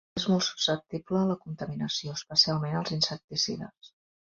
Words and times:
És 0.19 0.23
molt 0.29 0.45
susceptible 0.45 1.19
a 1.19 1.27
la 1.33 1.35
contaminació, 1.43 2.17
especialment 2.23 2.81
als 2.81 2.97
insecticides. 2.99 3.95